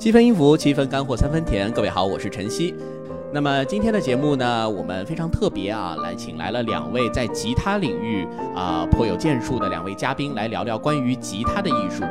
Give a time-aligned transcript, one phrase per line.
[0.00, 1.70] 七分音符，七分干货，三分甜。
[1.70, 2.74] 各位好，我是晨曦。
[3.34, 8.26] 那么今天的节目呢，我们非常特别啊，来请来了两位在吉他领域
[8.56, 12.02] 啊颇有建树的两位嘉宾，来聊聊关于吉他的艺术。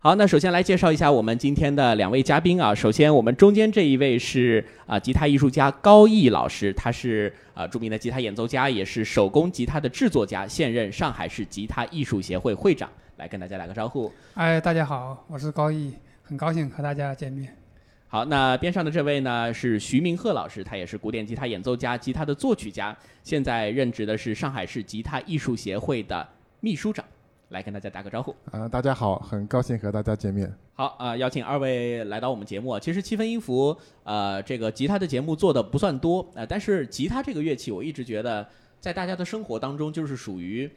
[0.00, 2.74] 好，那首先来介绍一下我们今天的两位嘉宾啊。
[2.74, 12.90] 首先，我们中间这一位是啊，吉他艺术家高毅老师，他是啊著名的吉他演奏家，也是手工吉他的制作家，现任上海市吉他艺术协会会长。
[13.16, 14.10] 来跟大家打个招呼。
[14.34, 17.56] 哎，大家好，我是高毅，很高兴和大家见面。
[18.08, 26.26] 好，那边上的这位呢是徐明鹤老师，他也是古典吉他演奏家、吉他的作曲家，现在任职的是上海市吉他艺术协会的
[26.60, 27.04] 秘书长。
[27.50, 28.34] 来跟大家打个招呼。
[28.50, 30.50] 啊，大家好，很高兴和大家见面。
[30.72, 32.80] 好啊，邀请二位来到我们节目。
[32.80, 38.48] 其实七分音符，呃，这个吉他的节目做的不算多啊，但是吉他这个乐器，我一直觉得
[38.80, 40.70] 在大家的生活当中就是属于，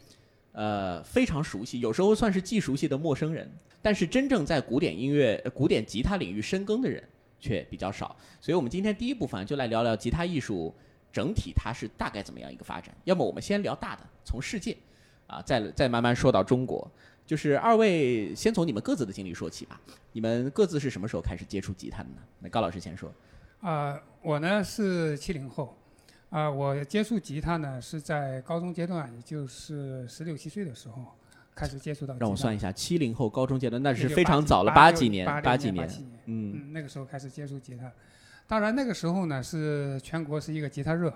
[0.56, 3.50] 呃，非常熟悉，有时候算是既熟悉的陌生人。
[3.82, 7.04] 但是真正在古典音乐、古典吉他领域深耕的人
[7.40, 8.16] 却比较少。
[8.40, 10.74] 所以我们今天第一部分就来聊聊吉他艺术
[11.12, 12.96] 整体它是大概怎么样一个发展。
[13.04, 14.76] 要么我们先聊大的，从世界。
[15.28, 16.90] 啊，再再慢慢说到中国，
[17.26, 19.82] 就是二位先从你们各自的经历说起吧。
[20.12, 22.18] 你们各自是什么时候开始接触吉他的呢？
[22.40, 23.12] 那高老师先说。
[23.60, 25.76] 啊，我呢是七零后，
[26.36, 31.06] 啊，我接触吉他呢是在高中阶段，也就是十六七岁的时候
[31.56, 32.14] 开始接触到。
[32.20, 35.90] 让我算一下，七零后高中阶段那是非常早了，八几年，八几年，
[36.26, 37.90] 嗯，那个时候开始接触吉他。
[38.48, 41.14] 当然那个时候呢是全国是一个吉他热，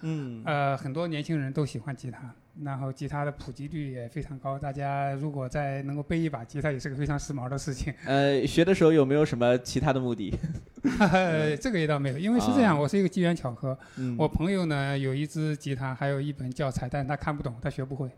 [0.00, 2.34] 嗯，呃，很多年轻人都喜欢吉他。
[2.64, 7.92] 然后吉他的普及率也非常高，大家如果再能够背一把吉他，也是个非常时髦的事情。
[8.06, 10.32] 呃，学的时候有没有什么其他的目的？
[11.60, 13.76] 这个也倒没有，因为是这样，我是一个机缘巧合。
[14.16, 18.10] 我朋友呢有一支吉他，还有一本教材，但他看不懂，他学不会，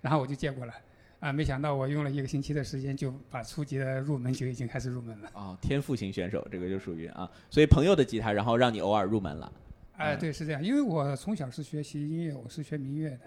[0.00, 0.74] 然后我就借过来。
[1.20, 5.30] 啊，没想到我用了一个星期的时间，就把初级的入门就已经开始入门了。
[5.32, 9.50] 啊，天赋型选手，这个就属于啊，所以朋友的吉他，然后让你偶尔入门了。
[9.96, 13.20] 哎，对，是这样，因为我从小是学习音乐，我是学民乐的。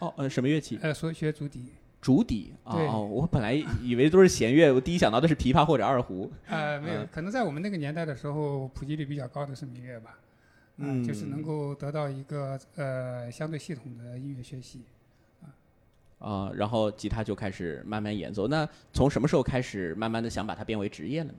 [0.00, 0.78] 哦，呃，什么乐器？
[0.82, 1.66] 呃，所学竹笛。
[2.00, 3.52] 竹笛啊，我本来
[3.82, 6.32] 以为都是弦乐，我第一想到的是琵琶或者二胡。
[6.48, 10.18] 呃，没有，可能在我们那个年代的时候，普及率比较高的是民乐吧。
[10.78, 14.80] 嗯，就是能够得到一个呃相对系统的音乐学习。
[15.42, 15.52] 啊。
[16.26, 18.48] 啊，然后吉他就开始慢慢演奏。
[18.48, 21.38] 那从什么时候开始慢慢的想把它变为职业了呢？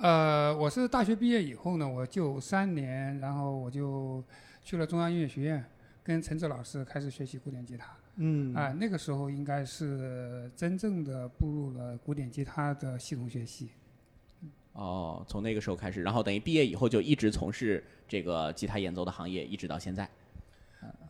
[0.00, 4.24] 呃，我是大学毕业以后呢，我就三年，然后我就
[4.64, 5.64] 去了中央音乐学院。
[6.08, 13.68] 跟陈志老师开始学习古典吉他，嗯，啊，那个时候应该是真正的步入了古典吉他的系统学习。
[14.72, 20.08] 哦，从那个时候开始，然后等于毕业以后就一直从事这个吉他演奏的行业，一直到现在。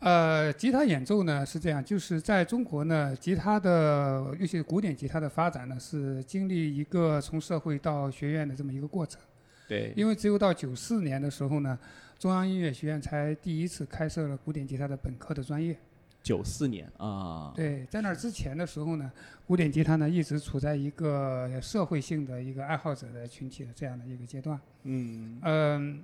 [0.00, 9.20] 呃，吉他演奏呢是这样，就是在中国呢，吉他的尤其是古典吉他的发展呢，是经历一个从社会到学院的这么一个过程。
[9.68, 11.78] 对，因为只有到九四年的时候呢。
[12.18, 15.78] 中央音乐学院才第一次开设了古典吉他的本科的专业。
[16.20, 17.52] 九四年啊。
[17.54, 19.10] 对，在那之前的时候呢，
[19.46, 24.60] 古典吉他呢一直处在一个社会性的一个爱好者的群体的这样的一个阶段。
[24.82, 25.38] 嗯。
[25.42, 26.02] 嗯，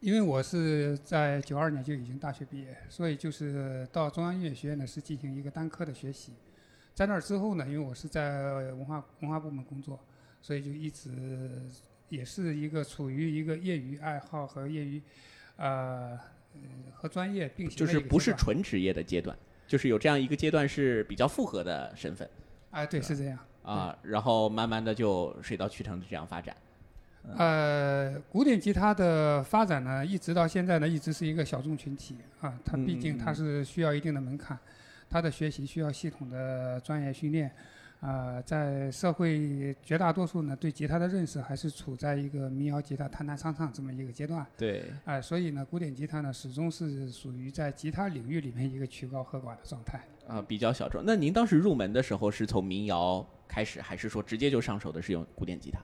[0.00, 6.32] 因为我是在九二年就已经大学毕业，所以就是到中央音乐学院呢是进行一个单科的学习。
[6.94, 10.00] 在那之后呢，因为我是在文化文化部门工作，
[10.42, 11.08] 所以就一直
[12.08, 15.02] 也是一个处于一个业余爱好和业余。
[15.56, 16.16] 呃，
[16.94, 19.36] 和专业并行就是不是纯职业的阶段，
[19.66, 22.28] 就是有这样一个阶段是比较复合的身份。
[22.70, 23.36] 哎，对，是这样。
[23.64, 26.56] 啊，然后慢慢的就水到渠成的这样发展。
[27.36, 32.56] 呃，古典吉他的发展呢，一直到现在呢，一直是一个小众群体啊。
[32.64, 34.56] 它毕竟它是需要一定的门槛，
[35.10, 37.50] 它的学习需要系统的专业训练。
[38.00, 44.46] 啊，在社会绝大多数呢，对吉他的认识还是处在一个民谣吉他弹弹唱唱这么一个阶段。
[44.56, 44.84] 对。
[45.04, 50.00] 啊，所以呢，古典吉他呢，始终是属于在吉他领域里面一个曲高和寡的状态。
[50.28, 51.02] 啊，比较小众。
[51.04, 55.80] 那您当时入门的时候是从民谣开始，还是说直接就上手的是用古典吉他？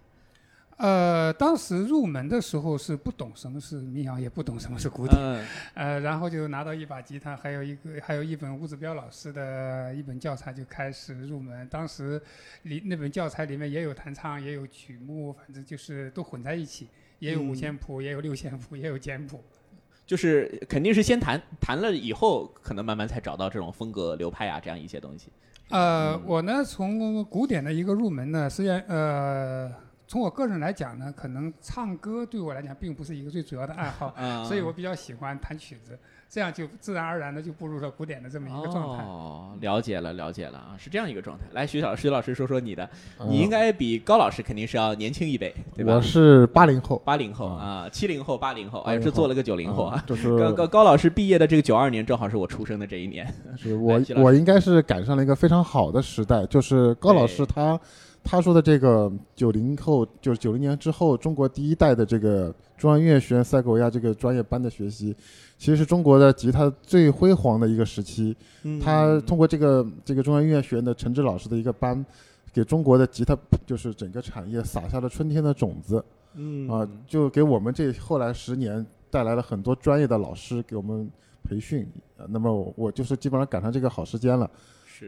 [0.76, 5.16] 呃，当时入门的时候是不懂什么是民谣，也不懂什么是古典，
[5.74, 11.66] 呃，然后就拿到一把吉他，还有一个，还有一本吴子彪老师的一本教材，就开始入门。
[11.68, 12.20] 当时
[12.62, 16.88] 里那本教材里面也有弹唱，也有曲目，反正就是都混在一起，
[17.20, 19.40] 也有五线谱，也有六线谱，也有简谱。
[20.04, 25.30] 就是肯定是先弹，弹了以后，可能慢慢才找到这种风格流派啊，这样一些东西。
[25.68, 29.83] 呃，我呢，从古典的一个入门呢，实际上呃。
[30.06, 34.14] 从我个人来讲呢，可能唱歌对我来讲并不是一个最主要的爱好，
[34.44, 35.98] 所以我比较喜欢弹曲子。
[36.26, 39.04] 这样就自然而然的就步入了古典的这么一个状态。
[39.04, 41.44] 哦，了解了，了解了啊，是这样一个状态。
[41.52, 42.88] 来，徐老师，徐老师说说你的，
[43.28, 45.94] 你应该比高老师肯定是要年轻一辈，对吧？
[45.94, 50.02] 我是八零后，八零后啊，七零后，八零后，哎，这做了个九零后啊。
[50.08, 53.32] 就是高高高老师毕业的这个九二年，正好是我出生的这一年。
[53.56, 57.78] 是我我应该是赶上了一个非常好的时代，就是高老师他。
[58.24, 65.14] 他说的这个九零后，就是九零年之后，中国第一代的这个中央音乐学院塞戈维亚这个专业班的学习，
[65.58, 68.34] 其实是中国的吉他最辉煌的一个时期。
[68.82, 72.04] 他通过这个这个中央音乐学院的陈志老师的一个班，
[72.52, 73.36] 给中国的吉他
[73.66, 76.02] 就是整个产业撒下了春天的种子。
[76.34, 81.08] 嗯啊，就给我们这后来十年带来了很多专业的老师给我们
[81.46, 81.86] 培训。
[82.28, 84.50] 那么我就是基本上赶上这个好时间了。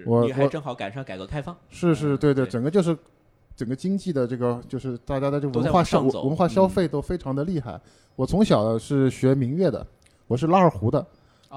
[0.04, 2.96] 我你还正好赶上改革开放，是是，对对，整个就是
[3.54, 7.80] 整个经济的这个就是大家的这个文化消文化消费都非常的厉害。
[8.16, 9.86] 我从小是学民乐的，
[10.26, 11.06] 我是拉二胡的，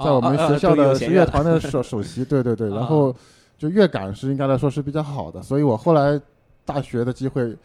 [0.03, 3.15] 在我们学校的是乐团的 首首席，对对对，然后
[3.57, 6.19] 就乐感是应该来说是比较好的，所以我后来
[6.65, 7.55] 大学的机会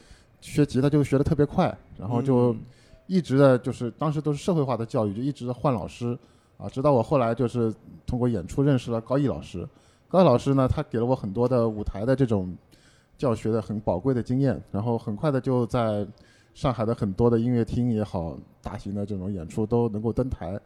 [0.40, 2.54] 学吉他就学的特别快，然后就
[3.06, 6.16] 一直的就是当时都是社会化的教育，就一直换老师
[6.56, 7.74] 啊，直到我后来就是
[8.06, 9.68] 通过演出认识了高毅老师。
[10.14, 12.56] 高老师呢，他给了我很多的舞台的这种
[13.18, 16.06] 教学的很宝贵的经验，然后很快的就在
[16.54, 20.56] 上海的很多的音乐厅也好，大型的这种演出都能够登台，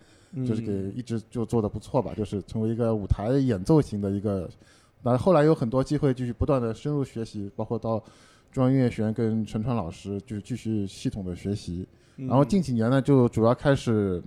[0.46, 4.46] 就是给一直就做的不错吧，就是成为一个舞台演奏型的一个。
[5.02, 7.98] 那后来有很多机会继续不断的深入学习，包括到
[8.52, 14.22] 中央音乐学院跟陈川老师就继续系统的学习，然后近几年呢就主要开始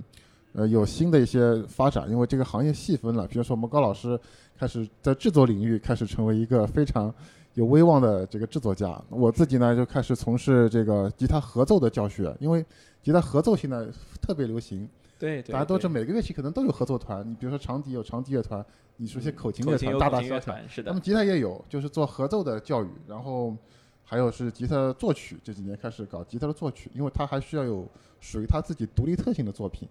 [0.53, 4.19] 呃有新的一些发展，因为这个行业细分了，比如说我们高老师。
[4.61, 7.11] 开始在制作领域开始成为一个非常
[7.55, 9.01] 有威望的这个制作家。
[9.09, 12.63] 我自己呢就开始从事这个吉他合奏的教学，因为
[13.01, 13.87] 吉他合奏现在
[14.21, 14.87] 特别流行。
[15.17, 17.27] 对对，大家都知道每个乐器可能都有合作团。
[17.27, 18.63] 你比如说长笛有长笛乐团，
[18.97, 20.91] 你说些口琴乐团、大大小小，是的。
[20.91, 22.89] 那么吉他也有，就是做合奏的教育。
[23.07, 23.57] 然后
[24.03, 27.87] 还有是吉他作曲，这几年开始搞吉他的作曲，因为他还需要有
[28.19, 29.89] 属于他自己独立特性的作品。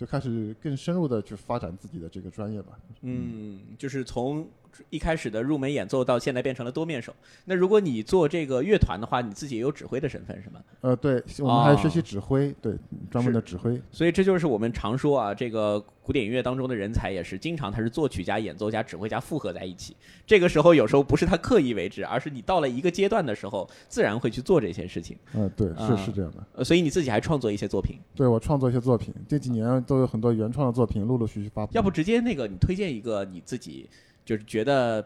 [0.00, 2.72] 就开始更深入的去发展自己的这个专业吧。
[3.02, 4.48] 嗯，就是从
[4.90, 7.14] 一开始的入门演奏到现在变成了多面手。
[7.44, 10.60] 那如果你做这个乐团的话，你自己也有指挥的身份是吗？
[10.80, 12.74] 呃，对，我们还学习指挥，对，
[13.10, 13.80] 专门的指挥。
[13.90, 15.84] 所以这就是我们常说啊，这个。
[16.02, 19.94] 古典音乐当中的人才也是经常他是作曲家、演奏家、指挥家复合在一起。
[20.26, 25.16] 这个时候有时候不是他刻意为之，而是你到了一个阶段的时候，自然会去做这些事情。
[25.34, 26.44] 嗯，对，是是这样的。
[26.54, 27.96] 呃，所以你自己还创作一些作品？
[28.16, 31.72] 对我创作一些作品，这几年都有很多原创的作品陆陆续续发布。
[31.76, 33.88] 要不直接那个你推荐一个你自己
[34.30, 35.04] 就是觉得。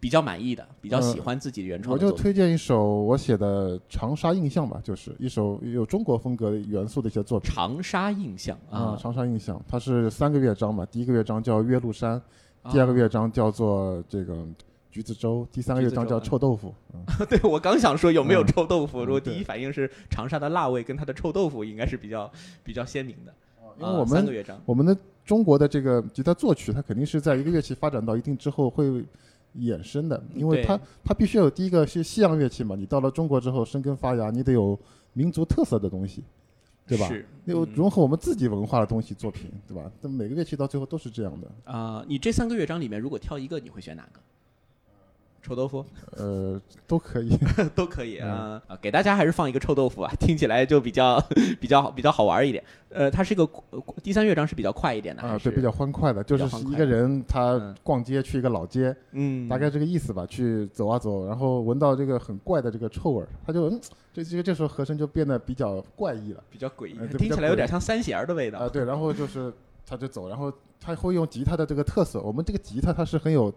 [0.00, 1.92] 比较满意的，比较喜欢自己原创。
[1.92, 7.52] 我就推荐一首我写的《长沙印象》吧，就是一首有中国风格元素的一些作品。
[7.52, 12.20] 长沙印象啊，长沙印象，它是三个乐章嘛，第一个乐章叫岳麓山，
[12.72, 14.34] 第二个乐章叫做这个
[14.90, 16.74] 橘子洲，第三个乐章叫臭豆腐。
[17.28, 22.28] 对，我刚想说有没有臭豆腐，我第一反应是长沙的辣味跟它的臭豆腐应该是比较
[22.64, 23.32] 比较鲜明的。
[23.78, 24.26] 因为我们
[24.64, 29.04] 我们的中国的这个吉他作曲，它肯定是在一个乐器发展到一定之后会。
[29.56, 34.76] 衍生的，因为它它必须要有第一个是西洋乐器嘛，你到了中国之后生根发芽，你得有
[35.12, 36.24] 民族特色的东西，
[36.88, 37.08] 对吧？
[37.44, 39.88] 有融合我们自己文化的东西作品，对吧？
[40.02, 41.72] 这每个乐器到最后都是这样的。
[41.72, 44.18] 啊，你这三个乐章里面如果挑一个，你会选哪个？
[45.44, 45.84] 臭豆腐，
[46.16, 47.36] 呃，都可以，
[47.76, 48.78] 都可以啊啊！
[48.80, 51.20] 给大家还是放一个臭豆腐啊， 听起来就比较
[51.60, 52.64] 比较比较好玩一点。
[52.88, 53.46] 呃，它是一个
[54.02, 63.78] 第三乐章是比较快一点的啊，对，比较欢快的，就是一个人他逛街去一个老街，嗯，大概这个意思吧，去走啊走，然后闻到这个很怪的这个臭味儿，他就嗯，
[64.14, 68.68] 这这个这时候和声就变得比较怪异了，比较诡异，听起来有点像三弦的味道啊。
[68.68, 69.52] 对，然后就是
[69.86, 73.52] 他就走，然后他会用吉他的这个特色，我们这个吉他它是很有。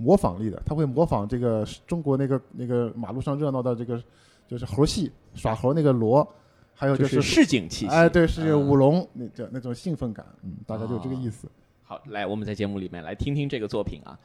[0.00, 4.02] 模仿力的，他会模仿这个中国那个那个马路上热闹的这个，
[4.48, 6.26] 就是猴戏耍猴那个锣，
[6.74, 11.46] 还有就是市井气息，哎，对，是舞龙那叫那种兴奋感，嗯，大概就这个意思。
[11.82, 14.18] 好，来我们在节目里面来听听这个作品啊。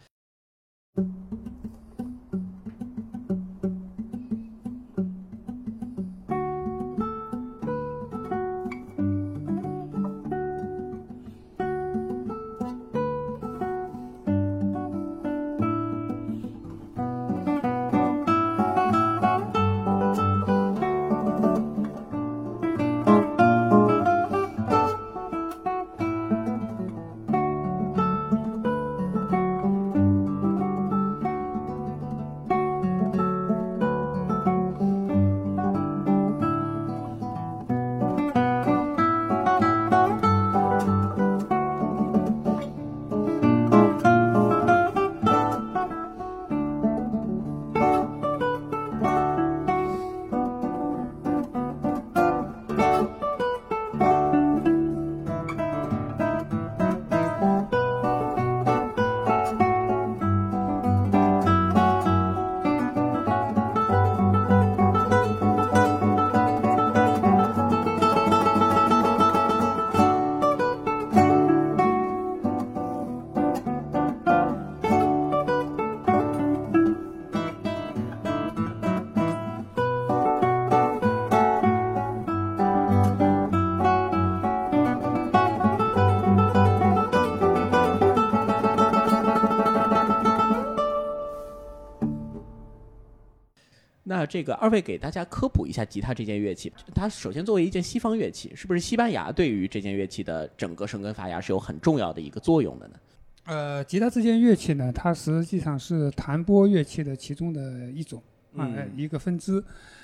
[94.26, 102.96] 那这个二位给大家科普一下吉他这件乐器，它首先作为一件西方乐器，是不是西班牙对于这件乐器的整个生根发芽是有很重要的一个作用的呢？
[103.44, 108.20] 呃，吉他这件乐器呢，它实际上是弹拨乐器的其中的一种
[108.58, 108.68] 啊，
[108.98, 109.64] 一个分支。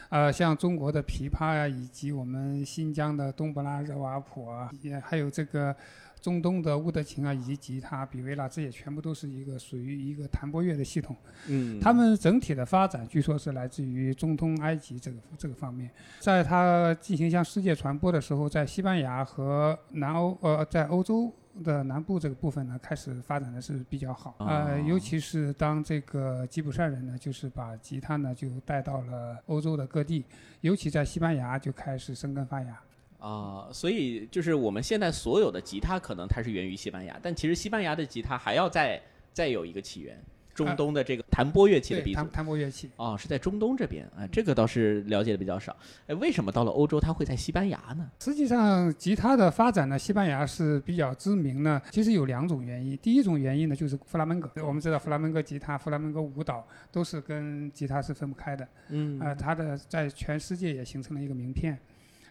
[0.09, 5.75] 呃，像中国的琵琶呀，以及我们新疆的冬不拉热瓦普啊，也还有这个。
[6.21, 11.15] 中东的乌德琴啊，以及吉他、比维拉，这些全部都是一个属于一个弹拨乐的系统。
[11.47, 15.89] 嗯，他们整体的发展，据说是来自于中东埃及这个这个方面。
[16.19, 24.35] 在它进行向世界传播的时候，在西班牙和南欧，呃，在欧洲的南部这个部分呢，开始发展的是比较好。
[24.39, 30.23] 呃，尤其是当这个吉普赛人呢，就是把吉他呢就带到了欧洲的各地，
[30.61, 32.79] 尤其在西班牙就开始生根发芽。
[33.21, 38.99] 啊，所以就是我们现在所有的吉他，可能它是源于西班牙，但其实西班牙的吉他还要再
[39.31, 40.19] 再有一个起源，
[40.55, 42.15] 中东的这个弹拨乐器的鼻祖。
[42.15, 42.89] 弹弹拨乐器。
[42.95, 45.77] 哦，是在中东这边，啊，这个倒是了解的比较少。
[46.07, 48.09] 哎，为什么到了欧洲，它会在西班牙呢？
[48.19, 51.79] 实际上，吉他的发展呢，西班牙是比较知名呢。
[51.91, 54.49] 其实有两种原因，第一种原因呢，就是弗拉门戈。
[54.65, 58.67] 我们知道，弗拉门戈吉他、弗拉门戈舞蹈都是跟吉他是分不开的。
[58.89, 59.19] 嗯。
[59.19, 61.77] 啊，它的在全世界也形成了一个名片。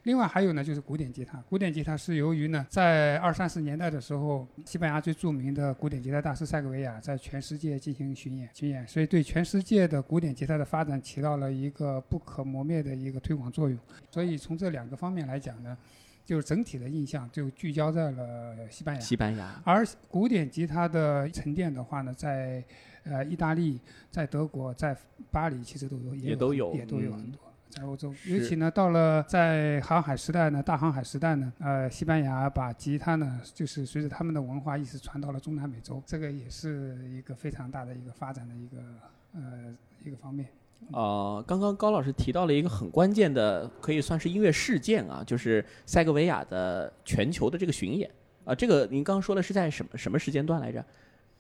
[0.05, 1.39] 另外还有呢，就是古典吉他。
[1.49, 13.79] 古典吉他是由于呢，在二三十年代的时候，西班牙最著名的古典吉他大师塞格维亚在全世界进行巡演，巡演，所以对全世界的古典吉他的发展起到了一个不可磨灭的一个推广作用。
[14.11, 15.77] 所以从这两个方面来讲呢，
[16.25, 19.01] 就是整体的印象就聚焦在了西班牙。
[19.01, 19.61] 西班牙。
[19.65, 22.65] 而古典吉他的沉淀的话呢，在
[23.05, 23.79] 呃意大利、
[24.11, 24.97] 在德国、在
[25.31, 27.50] 巴黎其实都有，也都有，也都有很多。
[27.71, 38.77] 在欧洲，尤其呢，到了在航海时代呢，大航海时代呢，呃，西班牙把吉他呢，就是随着他们的文化意识传到了中南美洲，这个也是一个非常大的一个发展的一个
[39.35, 39.75] 呃
[40.05, 40.49] 一个方面。
[40.93, 48.11] 呃，刚刚高老师提到了一个很关键的，可以算是音乐事件啊，就是塞格维亚的全球的这个巡演
[48.45, 50.85] 啊，这个您刚刚说的是在什么什么时间段来着？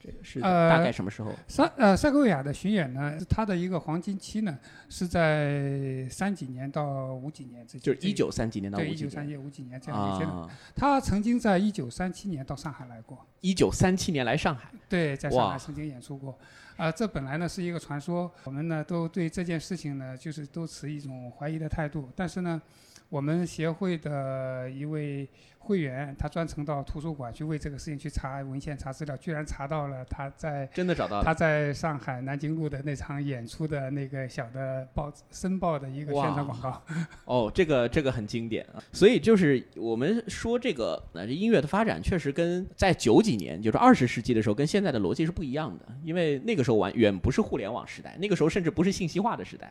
[0.02, 1.30] 这个是大概什么时候？
[1.47, 8.95] 塞呃塞戈维亚的巡演呢，它的一个黄金期呢是在三几年到五几年之间，就是一九三几年到五几年。
[8.95, 10.49] 对，一九三几五几年这样一个阶段。
[10.75, 13.26] 他曾经在一九三七年到上海来过。
[13.42, 14.71] 一九三七年来上海。
[14.88, 16.38] 对，在上海曾经演出过。
[16.78, 22.09] 啊，这本来呢是一个传说，我们呢都对这件事情呢就是都持一种怀疑的态度。
[22.16, 22.61] 但是呢，
[23.10, 25.28] 我们协会的一位。
[25.62, 36.82] 会员他专程到图书馆去为这个事情去查文献、查资料，居然查到了他在真的找到了他在上海南京路的那场演出的那个小的报《申报》的一个宣传广告。
[37.26, 38.82] 哦，这个这个很经典啊！
[38.90, 45.84] 所以就是我们说这个呃音乐的发展确实跟在九几年，就是二十世纪的时候，跟现在的逻辑是不一样的。
[46.02, 49.70] 因为那个时候完远不是互联网时代，那个时候甚至不是信息化的时代。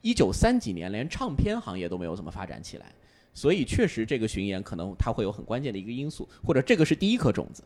[0.00, 2.92] 一九三几年连唱片行业都没有怎么发展起来。
[3.32, 7.62] 所以确实，这个巡演可能它会有很关键的一个因素，或者这个是第一颗种子。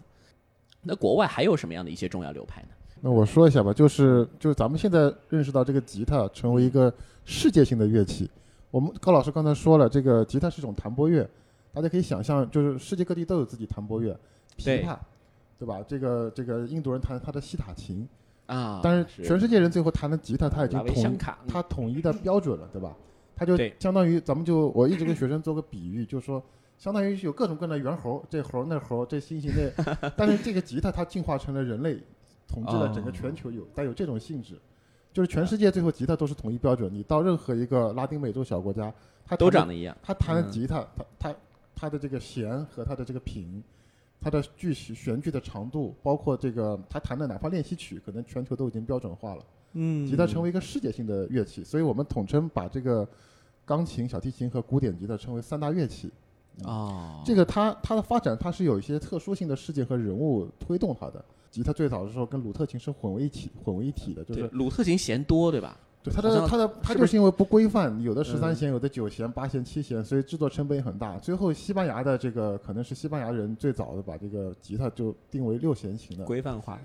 [0.82, 2.68] 那国外还有什么样的一些重要流派呢？
[3.00, 6.92] 那我说一下吧，就是就是咱们现在认识到这个吉他成为一个
[7.24, 8.30] 世界性的乐器。
[8.70, 11.28] 我们高老师刚才说了，这个吉他是一种弹拨乐，
[11.72, 14.18] 大家可以想象，就是世界各地都有自己弹拨乐，
[14.58, 14.98] 琵琶，
[15.58, 15.82] 对吧？
[15.88, 18.06] 这个这个印度人弹他的西塔琴
[18.46, 22.94] 啊，但是全世界人最后弹的吉他，他已经统他统一的标准了，对吧？
[23.36, 26.40] 它就相当于咱们就我一直跟学生做个比喻，就是说，
[26.78, 31.98] 相当于有各种各样的猿猴，这猴那猴，这猩猩那， 但是这个吉他它进化成了人类，
[32.46, 34.56] 统治了整个全球，有带有这种性质，
[35.12, 38.92] 就是全世界最后吉他都是统一标准，你到任何一个拉丁美洲小国家，
[39.26, 41.34] 它都长得一样，他弹的吉他，他他
[41.74, 43.62] 他的这个弦和他的这个品，
[44.20, 49.44] 它的句弦剧的长度，包括这个他弹的哪怕练习曲，可能全球都已经标准化了。
[49.74, 53.06] 嗯，吉他成为一个世界性的乐器，所以我们统称把这个
[53.64, 56.10] 钢琴、小提琴和古典吉他称为三大乐器。
[56.62, 61.24] 哦，这个它它的发展，它是有一些特殊性的事件和人物推动它的。
[61.50, 65.78] 吉他最早的时候跟鲁特琴是混为一体，混为一体的，就是鲁特琴弦多，对吧？
[66.04, 71.16] 对它的它的它就是因为不规范，有的十三弦，有的九弦、八弦、七弦，所以制作成本也很大。
[71.16, 76.78] 最后西班牙的这个可能是西班牙人最早的把这个吉他就定为六弦琴的规范化。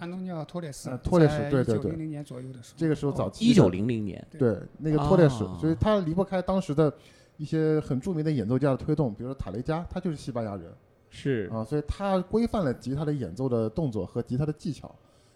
[0.00, 6.92] 安东尼奥托列斯，托列斯对对对，零零年左右的时候，这个时候早期一九零零年，对那个托列斯，所以他离不开当时的
[7.36, 10.64] 一些很著名的演奏家的推动，比如说塔雷加，他就是西班牙人，
[11.10, 14.92] 是啊，所以他规范了吉他的演奏的动作和吉他的技巧。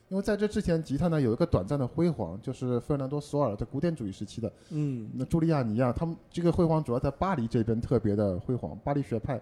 [0.08, 4.50] 因为在这之前，吉他呢有一个短暂的辉煌，就是费尔南多·索尔在古典主义时期的。
[4.70, 5.08] 嗯。
[5.14, 9.40] 那朱利亚尼啊，他们这个辉煌主要在巴黎这边特别的辉煌，巴黎学派。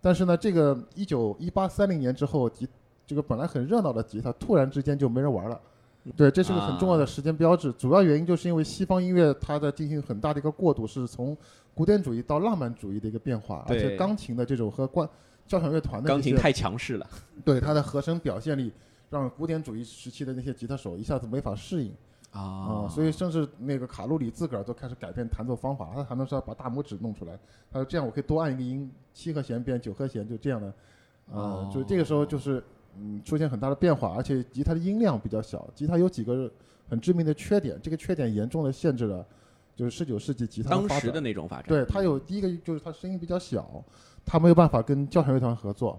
[0.00, 2.66] 但是呢，这个一九一八三零年之后，吉
[3.06, 5.60] 这个本来很热闹的吉他，突然之间就没人玩了。
[6.16, 7.72] 对，这是个很重要的时间标志。
[7.72, 11.36] 主要原因就是因为西方音乐它在进行很大的一个过渡，是从
[11.74, 15.08] 古典主义到浪漫主义的一个变化，而且钢琴的这种和关
[15.48, 17.06] 交响乐团的钢琴太强势了，
[17.44, 18.72] 对它的和声表现力
[19.16, 21.92] 让古典主义时期的那些吉他手一下子没法适应。
[22.32, 27.32] 啊，所以甚至那个卡路里自个儿都开始改变弹奏方法，他弹奏是要把大拇指弄出来，
[27.72, 30.66] 他说这样我可以多按一个音，七和弦变九和弦，就这样的，
[31.32, 32.62] 啊，就这个时候就是
[32.98, 36.50] 嗯出现很大的变化，而且吉他的音量比较小，吉他有几个
[36.90, 39.26] 很致命的缺点，这个缺点严重的限制了
[39.74, 43.82] 就是十九世纪吉他当时的那种发展，对，它有第一个就是它声音比较小，
[44.26, 45.98] 它没有办法跟交响乐团合作，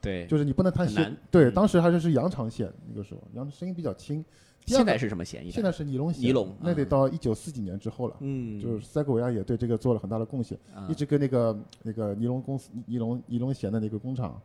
[0.00, 4.24] 对，就是你不能弹弦，对，当时还是是羊肠线那个时候，羊声音比较轻。
[4.66, 5.50] 现在是什么弦？
[5.50, 6.22] 现在是尼龙弦。
[6.22, 8.14] 尼龙，那得到一九四几年之后了。
[8.20, 10.58] 嗯，就是塞戈维亚也对这个做了很大的贡献，
[10.90, 14.38] 一直跟那个那个尼龙公司、尼龙尼龙弦的那个工厂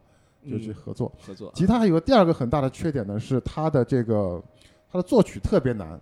[0.49, 1.11] 就去合作。
[1.19, 1.51] 合作。
[1.53, 4.41] 吉他还有个第二个很大的缺点呢，是它的这个
[4.89, 5.99] 它的作曲特别难，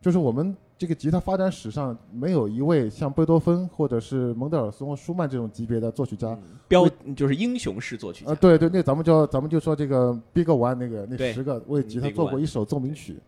[0.00, 8.30] 就是我们这个吉他发展史上没有一位像贝多芬或者是蒙德尔松、舒曼这种级别的作曲家，标就是英雄式作曲家。
[8.30, 13.18] 啊，对对，那咱们就咱们就说这个 Big One 那个那十个为吉他做过一首奏鸣曲。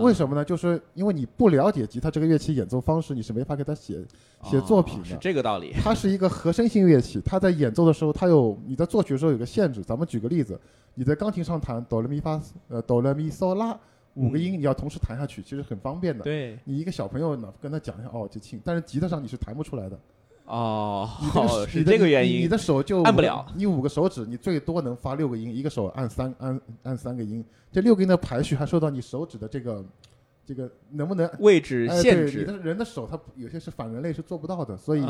[0.00, 0.44] 为什么呢？
[0.44, 4.00] 就是因为你不了解吉他这个乐器演奏方式，你是没法给他写
[4.44, 5.04] 写作品的。
[5.04, 5.72] 是这个道理。
[5.82, 9.82] 它是一个和声性乐器，它在演奏的时候，它有你在作曲的时候有个限制。
[9.82, 10.60] 咱们举个例子，
[10.94, 13.76] 你在钢琴上弹哆来咪发呃哆来咪嗦拉
[14.14, 16.22] 五个音，你要同时弹下去，其实很方便的。
[16.24, 16.58] 对。
[16.64, 19.98] 你一个小朋友呢，跟他讲一下哦就轻，但是吉他上你是弹不出来的。
[20.44, 21.08] 哦，
[21.68, 22.40] 是这个原因。
[22.42, 27.42] 你的手就按不了，你五个手指，你最多能发六个音，一个手按三按按三个音。
[27.70, 29.84] 这六个音的排序还受到你手指的这个
[30.44, 32.40] 这个能不能位置限制。
[32.40, 35.00] 你的人的手，他有些是反人类是做不到的，所以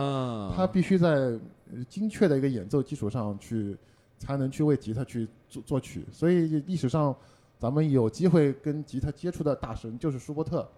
[0.54, 1.36] 他必须在
[1.88, 3.76] 精确的一个演奏基础上去
[4.18, 6.04] 才能去为吉他去作作曲。
[6.12, 7.16] 所以历史上
[7.62, 10.68] 咱们有机会跟吉他接触的大神就是舒伯特。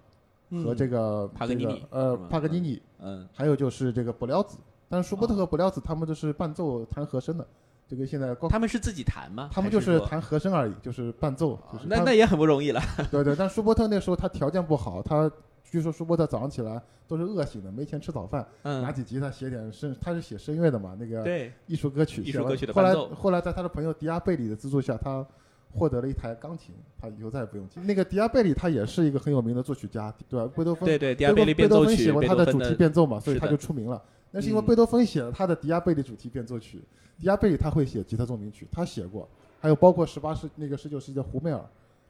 [0.63, 7.45] 和这个帕格尼尼，呃，帕格尼尼，嗯，还有就是这个布廖子，但是舒伯特和布廖子他们都是伴奏弹和声的，
[7.89, 9.49] 这个现在他们是自己弹吗？
[9.51, 11.59] 他们就是弹和声而已，就是伴奏。
[11.87, 12.81] 那那也很不容易了。
[13.11, 15.29] 对对，但舒伯特那时候他条件不好，他
[15.65, 25.27] 据说舒伯特早上起来都是饿醒的，没钱吃早饭，拿起吉他写点声，他是写声乐的嘛，那个艺术歌曲，艺术歌曲的后来后来在他的朋友迪亚贝里的资助下，他。
[25.75, 27.85] 获得了一台钢琴，他以后再也不用琴。
[27.85, 30.51] 那个迪亚贝里他也是一个很有名的作曲家，对吧？
[30.57, 34.01] 贝多芬对对，迪亚贝里贝多芬写过他的主题变奏嘛，所以他就出名了。
[34.31, 36.81] 那是因为贝多芬写了他的迪亚贝里主题变奏曲，
[37.19, 39.29] 迪亚贝里他会写吉他奏鸣曲，他写过。
[39.61, 41.65] 还有包括十八世那个十九世纪的胡梅尔，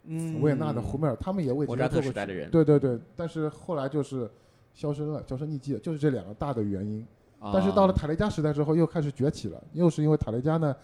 [0.05, 2.13] 嗯，维也纳的胡梅尔，他们也为吉他做过。
[2.51, 4.29] 对对对，但是后来就是
[4.75, 7.07] 销声了，销声匿迹了，就是这两个大的原因。
[7.53, 10.75] 但是到了塔雷加时代之后，又开始崛起了，又是因为塔雷加呢，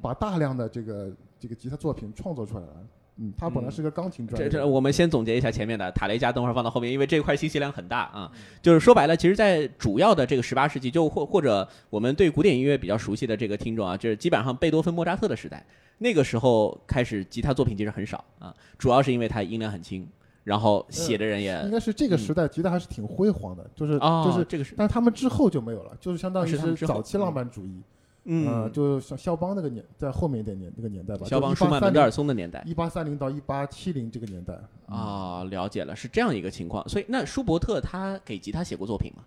[0.00, 2.74] 把大量的这个这个吉他作品创作出来了。
[3.16, 4.48] 嗯，他本来是个钢琴专业。
[4.48, 8.30] 这这，我们先总结一下前面的塔雷加，等会儿放到后面，因为这块信息量很大啊。
[8.60, 15.64] 就是说白了，其实，在主要的这个十八世纪，就或或者我们对古典音乐比较熟悉的这个听众啊，就是基本上贝多芬、莫扎特的时代，
[15.98, 20.04] 那个时候开始吉他作品其实很少啊，主要是因为它音量很轻。
[20.44, 27.80] 然后写的人也应该是这个时代吉他还是挺辉煌的，就是就是这个是，但是他们之后就没有了，就是相当于是早期浪漫主义，
[28.24, 34.54] 嗯，就像肖邦那个年，在后面一点年那个年代吧，肖邦、舒曼、门德尔松的年代，一八三零到一八七零这个年代
[34.86, 36.86] 啊，了解了，是这样一个情况。
[36.86, 39.24] 所以那舒伯特他给吉他写过作品吗？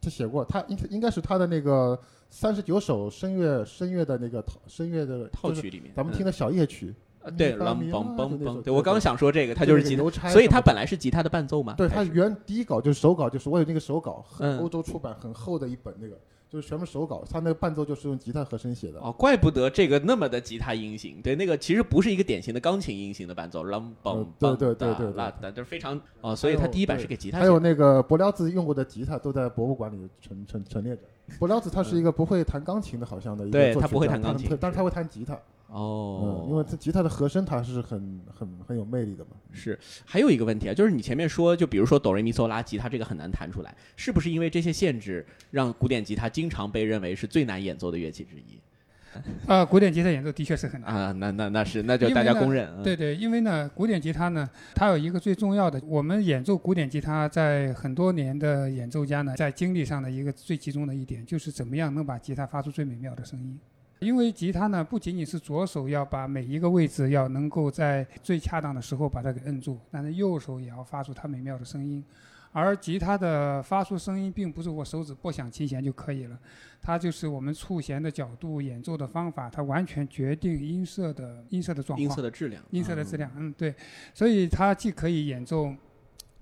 [0.00, 1.98] 他写过，他应应该是他的那个
[2.30, 6.94] 三十九首声乐声乐的那个套声乐的套曲里面，咱们听的小夜曲。
[7.30, 11.74] 对，梆梆梆梆，对我刚想说这个，它就是吉他，所以它本来是吉他的伴奏嘛。
[11.74, 14.24] 对，它原第一稿就是手稿，就是我有那个手稿，
[14.60, 19.00] 欧洲出版很厚的一本，那个就是全部手稿，它那个伴奏就是用吉他和声写的。
[19.00, 27.38] 哦，怪不得这个那么的吉他音型，对，那个其实不是一个典型的钢琴音型的伴奏，梆梆梆，对对对对，那那都是非常哦，所以它第一版是给吉他。
[27.38, 31.02] 还有那个柏辽兹用过的吉他都在博物馆里陈陈陈列着。
[31.40, 35.36] 柏辽兹他是一个不会弹钢琴的，好像的一个对他不会弹钢琴，但是他会弹吉他。
[35.76, 39.32] 哦，因为它吉他的和声它是很很很有魅力的嘛。
[39.52, 48.58] 是，还有一个问题啊，就是你前面说，就比如说哆瑞咪嗦拉吉他这个很难弹出来，是不是因为这些限制让古典吉他经常被认为是最难演奏的乐器之一？
[49.46, 52.82] 啊，古典吉他演奏的确是很难啊，那那那是那就大家公认。
[52.82, 63.58] 对对，因为呢，古典吉他呢，它有一个最重要的，我们演奏古典吉他在很多年的演奏家呢，在精力上的一个最集中的一点，就是怎么样能把吉他发出最美妙的声音。
[63.98, 72.04] 因为吉他呢，不仅仅是左手要把每一个位置要能够在最恰当的时候把它给摁住，但是右手也要发出它美妙的声音。
[72.52, 76.38] 而吉他的发出声音，并不是我手指拨响琴弦就可以了，
[76.80, 83.30] 它就是我们触弦的角度、演奏的方法，它完全决定音色的音色的状况、音色的质量、音色的质量。
[83.36, 83.74] 嗯，对，
[84.14, 85.70] 所以它既可以演奏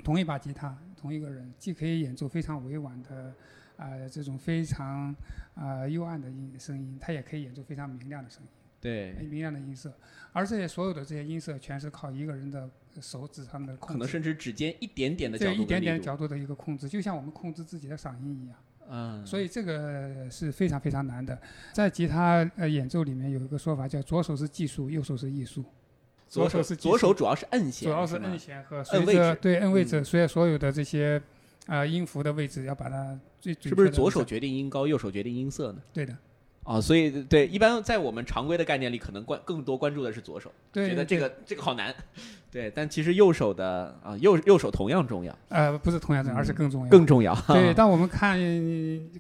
[0.05, 3.35] 同一把吉他，同一个人，既可以演奏非常委婉的
[3.77, 5.15] 啊这种非常
[5.55, 8.49] 啊幽暗的音声音，它也可以演奏非常明亮的声音。
[8.81, 9.91] 对，明亮的音色，
[10.33, 12.69] 而这些所有的这些音色，全是靠一个人的
[13.01, 18.59] 手指上的控制，可能甚至指尖一点点的角度，一点点角度的一个控制，就像我们控制自己的嗓音一样。
[18.87, 21.41] 嗯，所以这个是非常非常难的。
[21.73, 25.65] 在吉他呃演奏里面有一个说法叫左手是技术，右手是艺术。
[26.29, 31.23] 左手是左手主要是摁弦，主要是摁弦和摁位置，对摁位置，所以所有的这些
[31.67, 33.19] 啊音符的位置要把它
[33.53, 35.83] 最是不是左手决定音高，右手决定音色呢？
[35.93, 36.17] 对的。
[36.63, 41.95] 啊，所以对，一般在我们常规的概念里，可能关更多关注的是左手，觉得这个这个好难。
[42.55, 45.37] 对，但其实右手的啊，右右手同样重要。
[45.49, 46.89] 呃，不是同样重要，而是更重要。
[46.89, 47.35] 更重要。
[47.49, 48.39] 对， 当我们看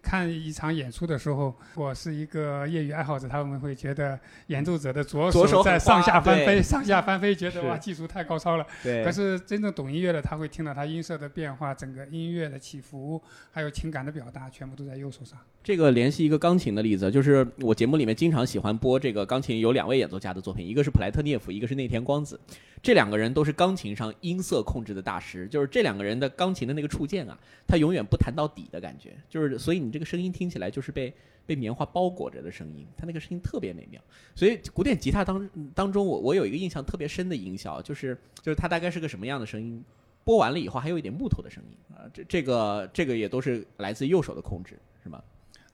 [0.00, 4.16] 看一场演出的时候，我是一个业余爱好者，他们会觉得
[4.46, 8.64] 演奏者的左手在上下翻飞，上下翻飞，觉得哇，技术太高超了。
[8.84, 9.02] 对。
[9.02, 13.20] 可是真正懂音乐的，他会听到他音色的变化，整个音乐的起伏，
[13.50, 15.36] 还有情感的表达，全部都在右手上。
[15.64, 22.38] 这个联系一个钢琴的例子，就是我节目里面经常喜欢播这个钢琴有两位演奏家的作品，一个是普莱特涅夫，一个是内田光子，
[22.84, 25.48] 这两个人都是钢琴上音色控制的大师。
[25.48, 31.10] 就是这两个人的钢琴的那个触键啊，他永远不弹到底的感觉，就是所以你这个声音听起来就是被
[31.46, 33.98] 被棉花包裹着的声音，他那个声音特别美妙。
[34.34, 39.82] 所以古典吉他当当中，我我有一个印象特别深的音效，就是就是它大概是个什么样的声音？
[40.22, 45.22] 播完了以后还有一点木头的声音啊，这这个这个也都是来自右手的控制，是吗？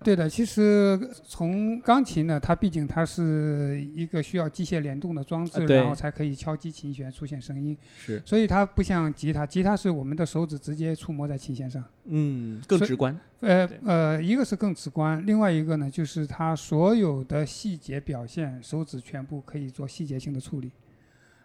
[0.02, 7.76] 对的，其实从钢琴呢，它毕竟它是一个需要机械联动的装置，然后才可以敲击琴弦出现声音。
[7.98, 11.84] 是，所以它不像吉他，吉他是我们的手指直接触摸在琴弦上。
[12.06, 13.18] 嗯，更直观。
[13.40, 20.70] 呃呃，一个是更直观，另外一个呢，就是它所有的细节表现，手指全部可以做细节性的处理，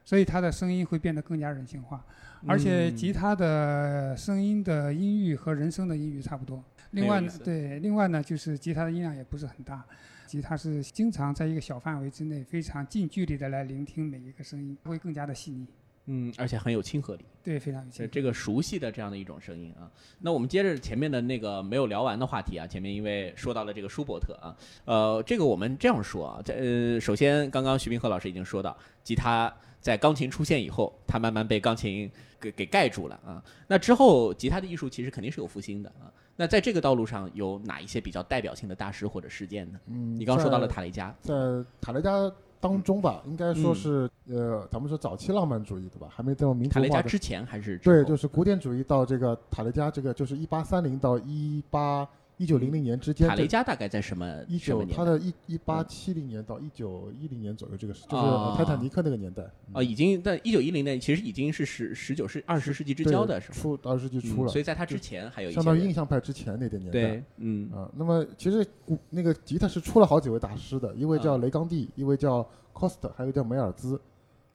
[0.06, 2.06] 所以它的声音会变得更加人性化。
[2.48, 6.64] 而且吉他的声音的音域和人声的音域差不多。
[6.92, 9.84] 另外呢，对，另外呢，就是吉他的音量也不是很大，
[10.28, 15.66] 吉他是经常在一个小范围之内，非常近距离的来聆听每一个声音，会更加的细腻。
[16.06, 17.26] 嗯，而且很有亲和力。
[17.42, 18.08] 对，非常有亲。
[18.12, 19.90] 这个熟悉的这样的一种声音啊。
[20.20, 29.52] 那我们接着前面的那个没有聊完的话题啊，前面因为说到了这个舒伯特啊，呃，这个我们这样说啊，在呃，首先刚刚徐冰鹤老师已经说到，吉他
[29.86, 33.40] 在钢琴出现以后，它慢慢被钢琴给给盖住了啊。
[33.68, 36.12] 那之后，吉他的艺术其实肯定是有复兴的啊。
[36.36, 39.80] 那在这个道路上有哪一些比较代表性的大师或者事件呢？
[39.86, 41.36] 嗯，你刚说到了塔雷加，在
[41.80, 42.12] 塔雷加
[42.60, 46.08] 当中吧，应该说是呃，咱们说早期浪漫主义对吧？
[46.10, 46.68] 还没这么明。
[46.68, 47.78] 塔雷加之前还是？
[47.78, 52.10] 对，就是古典主义到这个塔雷加，这个就是一八三零到一八。
[52.38, 54.44] 一九零零年之间，塔雷加大概在什么？
[54.48, 59.44] 一九，他的一一八七零年到一九一零年左右，这个是就是泰坦尼克那个年代。
[59.72, 64.52] 啊，已经在一九一零年，其实已经是十十九世二十世纪之交的时候，初二十世纪初了。
[64.52, 66.92] 所以在他之前还有一相当于印象派之前那点年代。
[66.92, 74.00] 对，嗯啊，那么其实古那个吉他是出了好几位大师的，一位叫雷冈蒂，一位叫 Cost，还有叫梅尔兹。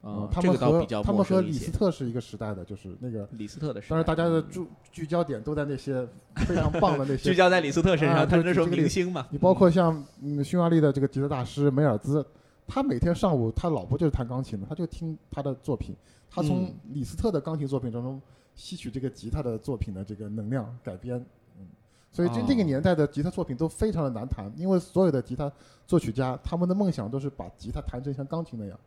[0.01, 3.79] 啊，他们和他们和李斯特是一个时代的，就是那个李斯特的。
[3.87, 7.17] 但是，大家的注聚焦点都在那些非常棒的那些。
[7.29, 9.27] 聚焦在李斯特身上，他那时候明星嘛。
[9.29, 12.25] 你包括像嗯匈牙利的这个吉他大师梅尔兹，
[12.65, 15.95] 他每天上午他老婆就是弹钢琴的，他就听他的作品，
[16.31, 18.19] 他从李斯特的钢琴作品当中
[18.55, 21.23] 吸取这个吉他的作品的这个能量改编。
[21.59, 21.67] 嗯，
[22.11, 25.51] 所以就那个年代的吉他作品都非常的难弹，因为所有的吉他
[25.85, 28.79] 作曲家他们的梦想都是把吉他弹成像钢琴那样。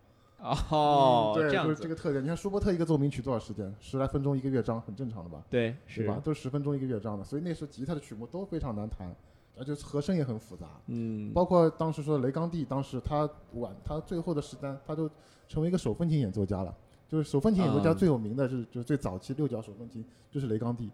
[0.70, 2.22] 哦，对，就是这个特点。
[2.22, 3.74] 你看舒伯特一个奏鸣曲多少时间？
[3.80, 5.42] 十来分钟一个乐章，很正常的吧？
[5.48, 6.20] 对，是吧？
[6.22, 9.10] 都是十分钟一个乐章的，所以那时候吉他的曲目都非常难弹，
[9.56, 10.66] 而且和声也很复杂。
[10.88, 15.10] 嗯，包括当时说雷冈蒂，当时他晚，他最后的时间，他都
[15.48, 16.76] 成为一个手风琴演奏家了。
[17.08, 20.90] 就是手风琴演奏家最有名的是，就是最早期六角手风琴，就是雷冈蒂，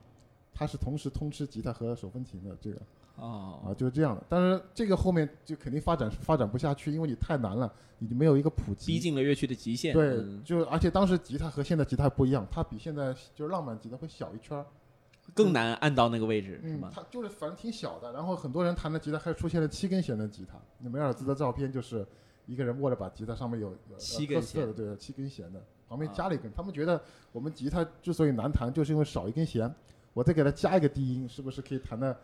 [0.55, 2.81] 他是同时通吃吉他和手风琴的这个。
[3.17, 4.23] 哦，啊，就是这样的。
[4.29, 9.93] 但是这个后面就肯定发展发展不下去，因为你太难了，你就没有一个普及，逼近了乐曲的极限。
[9.93, 14.65] 对，就而且当时吉他和现在吉他不一样，它比现在就是浪漫吉他会小一圈儿，
[15.35, 16.91] 更难按到那个位置，是吗？
[16.93, 18.13] 它就是反正挺小的。
[18.13, 20.59] 然后很多人弹的吉他还出现了七根弦的吉他。
[20.79, 22.07] 那梅尔兹的照片就是
[22.47, 26.51] 一个人握着把吉他，上面有七根弦的，对，七根弦的，旁边加了一根。
[26.53, 27.01] 他们觉得
[27.33, 29.73] 我们吉他之所以难弹，就是因为少一根弦，
[30.15, 32.19] 我再给它加一个低音，是不是可以弹的？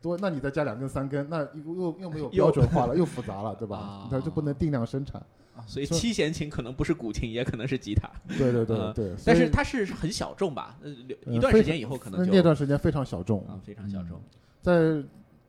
[0.00, 4.08] 多，那你再加两根三根，那又又又没有标准化了，又复杂了， 对吧？
[4.10, 5.22] 它就不能定量生产。
[5.66, 8.08] 所以七弦琴可能不是古琴，也可能是吉他。
[8.38, 9.12] 对对对对。
[9.26, 10.78] 但是它是很小众吧？
[11.26, 14.18] 一段时间以后可能那段时间非常小众啊，非常小众。
[14.62, 15.02] 在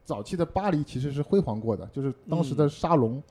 [0.03, 3.23] 早期的巴黎其实是辉煌过的，就是当时的沙龙。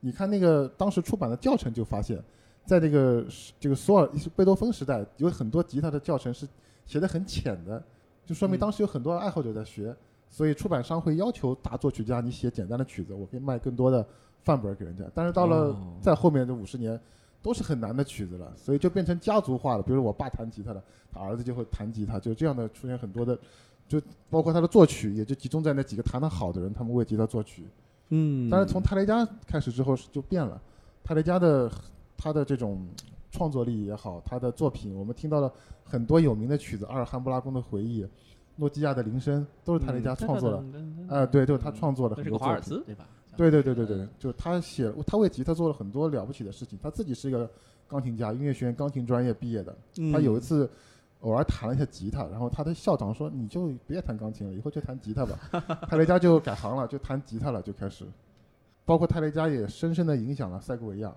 [0.00, 2.20] 你看那个当时出版的教程就发现，
[2.64, 3.24] 在这个
[3.60, 6.48] 这个索尔贝多芬时代，有很多吉他的教程是
[6.84, 7.80] 写的很浅的，
[8.26, 9.94] 就说明当时有很多爱好者在学。
[10.34, 14.04] 所以出版商会要求大作曲家你写简单的曲子，我可以卖更多的
[14.42, 15.04] 范本给人家。
[15.14, 17.00] 但是到了在后面的五十年，
[17.40, 19.82] 都是很难的曲子了，所以就变成家族化了。
[19.84, 23.38] 比如我爸弹吉他的，他儿子就会弹吉他，就这样的出现很多的，
[23.86, 27.68] 就包括他的作曲也就集中在那几个弹得好的人，他们为吉他作曲。
[28.08, 28.50] 嗯。
[28.50, 30.60] 但是从泰雷加开始之后就变了，
[31.04, 31.70] 泰雷加的
[32.16, 32.84] 他的这种
[33.30, 35.52] 创作力也好，他的作品我们听到了
[35.84, 38.02] 很多有名的曲子，《阿尔汉布拉宫的回忆》。
[38.56, 40.64] 诺基亚的铃声都是泰雷加创作的，
[41.08, 43.06] 呃，对，就是他创作的很多作品，对吧？
[43.36, 46.78] 对对对对对，就是他写，他为吉他做了很多了不起的事情。
[46.80, 47.50] 他自己是一个
[47.88, 49.76] 钢琴家，音乐学院钢琴专业毕业的。
[50.12, 50.70] 他有一次
[51.22, 55.36] 偶尔弹了一下吉他，然后他的校长说：“你就别弹钢琴了，以后就弹吉他吧。”
[55.90, 58.06] 泰雷加就改行了，就弹吉他了，就开始。
[58.84, 61.12] 包括泰雷加也深深的影响了塞格维亚。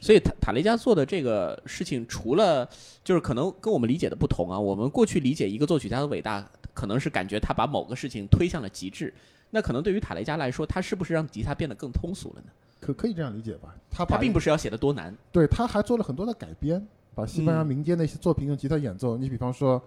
[0.00, 2.68] 所以塔塔雷加做的这个事情，除了
[3.04, 9.12] 就是可能跟我们理解的不同啊，我们过去理解一个作曲家的伟大，可能是感觉他把某个事情推向了极致。
[9.50, 12.48] 那可能对于塔雷加来说，他是不是让吉他变得更通俗了呢？
[12.80, 13.74] 可可以这样理解吧？
[13.90, 19.16] 他他并不是要写的多难，对，他还做了很多的改编，把西班牙民间的一些作品用吉他演奏。
[19.16, 19.82] 你比方说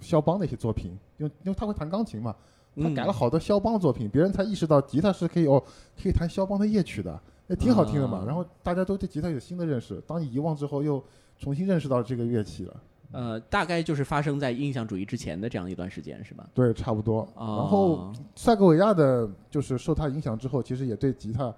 [0.00, 2.34] 肖邦的一些作品，因为因为他会弹钢琴嘛，
[2.80, 5.62] 他改了好多肖邦作品，别人才意识到吉他是可以哦，
[6.00, 7.20] 可以弹肖邦的夜曲的。
[7.50, 10.00] 也挺好听的嘛，然后大家都对吉他有新的认识。
[10.06, 11.02] 当你遗忘之后，又
[11.36, 12.76] 重新认识到这个乐器了。
[13.12, 16.48] 呃，大概就是发生在印象主义之前的这样一段时间，是吧？
[16.54, 17.28] 对，差不多。
[17.36, 21.52] 然后塞格维亚的，就是受他影响之后，其实也对吉他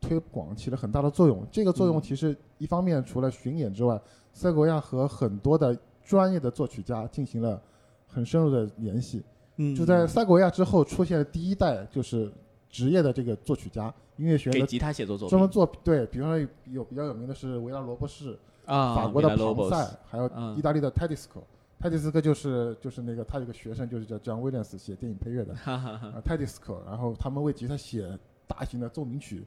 [0.00, 1.46] 推广起了很大的作用。
[1.52, 4.00] 这个作用其实一方面除了巡演之外，
[4.32, 7.60] 塞格维亚和很多的专业的作曲家进行了
[8.06, 9.22] 很深入的联系。
[9.56, 12.32] 嗯，就在塞格维亚之后出现了第一代，就是
[12.74, 13.94] 职业的这个作曲家。
[14.16, 21.42] 音乐学给吉他写作作专门做对，比方说有比较有名的是维拉罗伯士啊，法国的庞塞，还有意大利的泰迪斯科。
[21.80, 26.80] 泰迪斯科就是就是那个他有个学生就是叫 John Williams 写电影配乐的啊，泰迪斯科。
[26.86, 28.08] 然后他们为吉他写
[28.46, 29.44] 大型的奏鸣曲，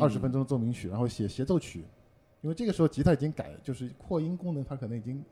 [0.00, 1.84] 二十分钟的奏鸣曲，然后写协奏曲。
[2.40, 5.22] 因为这个时候吉他已经改，就是扩音功能，它可能已经。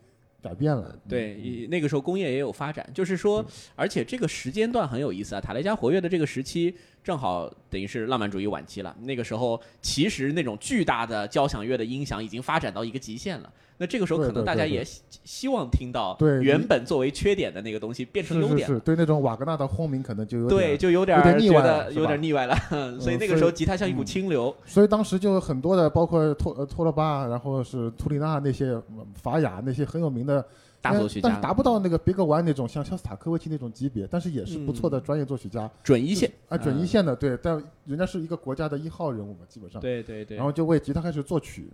[0.41, 5.41] 改变了，对，那个时候工业也有发展，就是说，而且这个时间段很有意思啊。
[5.41, 6.73] 塔雷加活跃的这个时期，
[7.09, 8.95] 正好等于是浪漫主义晚期了。
[9.01, 13.51] 那个时候，其实那种巨大的交响乐的音响已经发展到一个极限了。
[13.79, 14.85] 那这个时候可能大家也
[15.25, 18.79] 希望听到原本作为缺点的那个东西变成优点。
[18.81, 22.55] 对那种瓦格纳的轰鸣可能就有对就有点腻歪了，有点腻歪了。
[23.01, 24.55] 所以那个时候吉他像一股清流。
[24.67, 28.79] 所以当时就很多的，包括托呃托勒巴，然后是图里纳那些
[29.15, 30.45] 法雅那些很有名的
[30.81, 36.31] 大作曲家，但是达不到那个别格湾那种像肖斯塔科维奇那种级别，但是也是不错的专业作曲家，准一线。
[36.49, 39.81] 啊，准一线的对，但人家是一个国家的一号人物嘛，基本上。
[39.81, 40.37] 对对对。
[40.37, 41.69] 然后就为吉他开始作曲。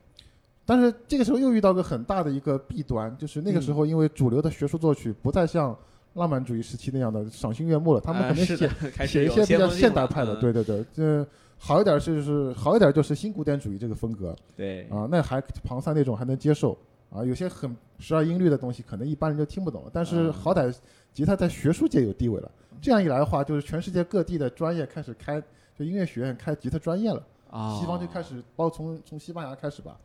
[0.67, 5.77] 但是这个时候又遇到个很大的一个弊端，就是那个时候因为主流的学术作曲不再像
[6.15, 8.57] 浪漫主义时期那样的赏心悦目了，他们可能写
[9.07, 11.27] 写一些比较现代派的，对对对，这
[11.59, 14.85] 好一点就是好一点就是新古典主义这个风格，对。
[14.85, 16.79] 啊，那还庞塞那种还能接受
[17.15, 20.77] 啊，有些很十二音律的东西可能一般人就听不懂，但是好歹
[21.13, 22.51] 吉他在学术界有地位了，
[22.83, 25.41] 这样一来的话，就是全世界各地的专业开始开，
[25.79, 29.97] 就音乐学院开吉他专业了，啊，西方就开始包括从从西班牙开始吧。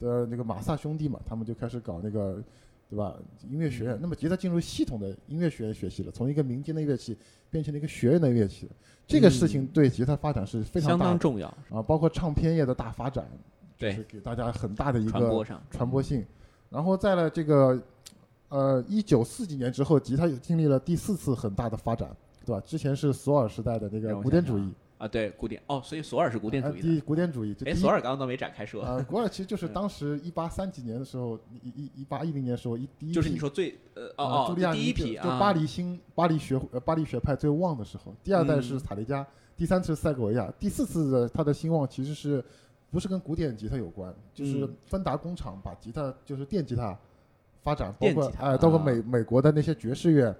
[0.00, 2.42] 的那个马萨兄弟嘛，他们就开始搞那个，
[2.90, 3.14] 对吧？
[3.48, 3.96] 音乐学院。
[4.02, 7.16] 那么吉他进入系统的音乐学院学习了，从一个民间的乐器
[7.48, 8.68] 变成了一个学院的乐器。
[9.06, 11.80] 这个事情对吉他发展是非常相当重要啊！
[11.80, 13.24] 包括唱片业的大发展，
[13.78, 16.24] 对，给大家很大的一个传播上传播性。
[16.74, 17.80] 然后在了这个
[18.48, 22.10] 呃一九四几年之后，吉他又经历了第四次很大的发展，
[22.44, 22.60] 对吧？
[22.66, 24.68] 之前是索尔时代的那个古典主义。
[24.96, 27.00] 啊，对，古典哦，所以索尔是古典主义的。
[27.00, 28.82] 古典主义，哎，索尔刚刚都没展开说。
[28.82, 38.14] 啊，索尔其实就是当时一八三几年的时候，一一一八一零年的时候，一第一就是你说最呃哦哦，朱利亚第一批，就巴黎新巴黎学呃巴黎学派最旺的时候。
[38.22, 42.42] 第二代是塔雷加，第三次是塞戈维亚，第四次的他的兴旺其实是
[42.94, 44.14] 不是跟古典吉他有关？
[44.32, 46.96] 就是芬达工厂把吉他就是电吉他
[47.60, 50.32] 发展，包括哎，包括美美国的那些爵士乐。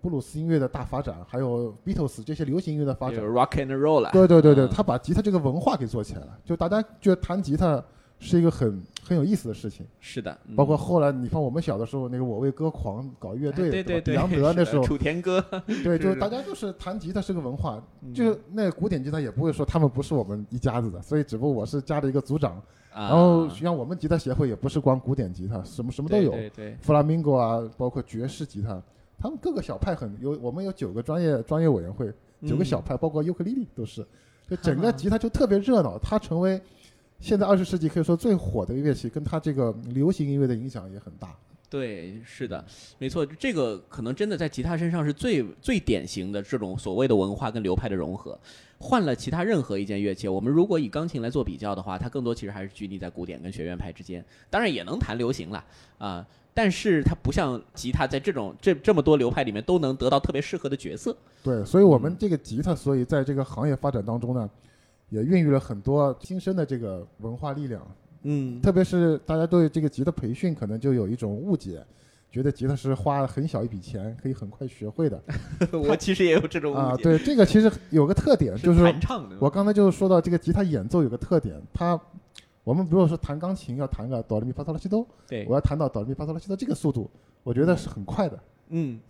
[0.00, 4.10] 布鲁斯音乐的大发展，还有 Beatles 这些流行音乐的发展，Rock and Roll 了。
[4.10, 6.38] 对对对对，他把吉他这个文化给做起来了。
[6.46, 7.84] 就大家觉得弹吉他
[8.22, 9.84] 是一个很很有意思的事情。
[10.00, 15.44] 是的，包括后来你看我们小的时候，那个我为歌狂搞乐队，对对对，杨德那时候，楚田歌，
[15.82, 17.82] 对， 就大家就是弹吉他是个文化，
[18.14, 22.62] 就是那古典吉他也不会说他们不是我们一家子的，所以只不过我是家的一个组长。
[22.94, 26.32] 然后像我们吉他协会也不是光古典吉他，什么什么都有，
[26.80, 28.80] 弗拉明戈啊，包括爵士吉他，
[29.18, 32.12] 他们各个小派很有，我们有九个专业专业委员会，
[32.46, 34.06] 九个小派，包括尤克里里都是，
[34.46, 36.60] 就整个吉他就特别热闹，它成为。
[37.22, 41.34] 现在二十世纪可以说最火的乐器，跟它这个流行音乐的影响也很大。
[41.70, 42.62] 对，是的，
[42.98, 48.36] 没错，这个可能真的在吉他身上是最最典型的这种所谓的文化跟流派的融合。
[48.78, 54.22] 换了其他任何一件乐器，我们如果以钢琴来做比较的话，它更多其实还是拘泥在古典跟学院派之间。
[54.50, 55.64] 当然也能弹流行了
[55.98, 61.16] 啊，但是它不像吉他在这种这这么多流派里面都能得到特别适合的角色。
[61.42, 64.50] 对，所以我们这个吉他，所以在这个行业发展当中呢。
[65.12, 67.86] 也孕育了很多新生的这个文化力量，
[68.22, 71.84] 嗯，特别是大家对这个吉他培训可能就有一种误解，
[72.30, 75.22] 觉得吉他是花很小一笔钱可以很快学会的。
[75.86, 76.80] 我其实也有这种误解。
[76.80, 79.36] 啊，对，这个其实有个特点，就是弹唱的。
[79.38, 82.00] 我刚才就是说到这个吉他演奏有个特点，它，
[82.64, 87.10] 我们如果说弹钢琴要弹个哆来咪发嗦拉西哆，对，我要弹到哆来咪发嗦拉西哆这个速度，
[87.42, 88.34] 我觉得是很快的。
[88.36, 88.40] 嗯，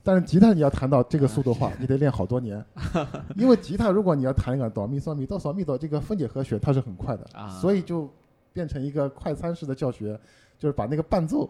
[0.02, 2.64] 但是吉他你要弹到这个速度的话，你得练好多年，
[3.36, 7.26] 因为吉他如果你要弹一个哆咪嗦咪哆嗦咪哆这个分解和弦，它是很快的，
[7.60, 8.08] 所以就
[8.52, 10.18] 变成一个快餐式的教学，
[10.58, 11.48] 就是把那个伴奏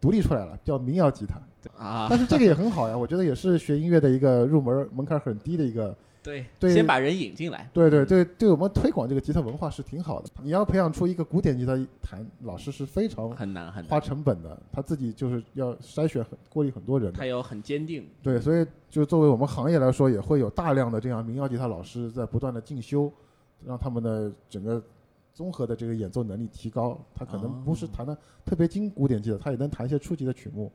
[0.00, 1.40] 独立出来了，叫民谣吉他。
[1.78, 5.96] 啊， 但是这个也很好呀，我觉得也是学音乐的一个入门门槛很低的一个。
[6.24, 7.68] 对，先把人引进来。
[7.70, 10.30] 对对对，对我们推广这个吉他文化是挺好的。
[10.42, 17.12] 你要培养出一个古典吉他弹老师是非常很难很花成本的，他自己就是要筛选很过滤很多人。
[17.12, 18.08] 他有很坚定。
[18.22, 23.12] 对，所以就作为我们行业来说，也会有大量的这样民谣吉他老师在不断的进修，
[23.62, 24.82] 让他们的整个
[25.34, 26.98] 综合的这个演奏能力提高。
[27.14, 30.72] 他可能不是弹的特别精古典吉他，他也能弹一些初级的曲目，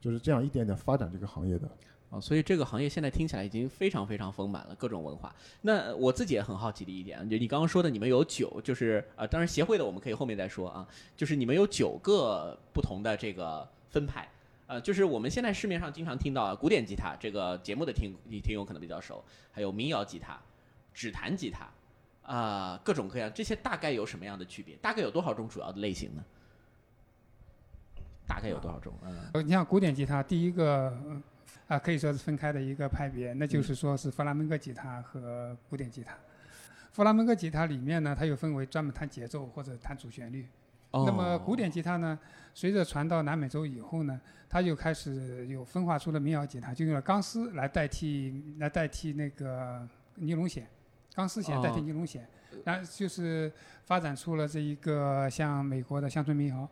[0.00, 1.68] 就是这样一点点发展这个行业的。
[2.12, 5.34] 啊，所以这个行业现在听起来已经非常非常丰满了，各种文化。
[5.62, 10.86] 那我自己也很好奇的一点，就你刚刚说的，你们有九，就是呃，当然协会的我们可以后面再说啊。
[11.16, 14.28] 就是你们有九个不同的这个分派，
[14.66, 20.38] 呃，就是我们现在市面上经常听到古典吉他，这个节目的听你听友可能比较熟，还有民谣吉他、
[20.92, 21.66] 指弹吉他，
[22.30, 24.76] 啊，各种各样，这些大概有什么样的区别？
[24.82, 26.22] 大概有多少种主要的类型呢？
[28.26, 28.92] 大概有多少种？
[29.02, 30.94] 嗯，你像古典吉他，第一个。
[31.68, 36.14] 啊，可以说是分开的一个派别，那就是说是弗拉门戈吉他和古典吉他。
[36.92, 40.46] 弗拉门戈吉他里面呢，它又分为专门弹节奏或者弹主旋律。
[40.90, 41.04] 哦。
[41.06, 42.18] 那么古典吉他呢，
[42.52, 50.66] 随着传到南美洲以后呢，它就开始有分化出了民谣吉他，就用了钢丝来代替来代替那个尼龙弦，
[51.14, 52.28] 钢丝弦代替尼龙弦，
[52.64, 53.50] 然后就是
[53.86, 56.68] 发展出了这一个像美国的乡村民谣。